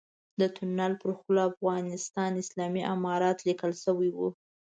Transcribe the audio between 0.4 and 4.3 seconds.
تونل پر خوله افغانستان اسلامي امارت ليکل شوی و.